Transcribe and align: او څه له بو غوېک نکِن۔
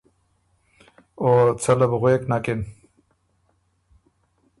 او 1.21 1.25
څه 1.61 1.71
له 1.79 1.85
بو 1.89 1.97
غوېک 2.01 2.21
نکِن۔ 2.31 2.59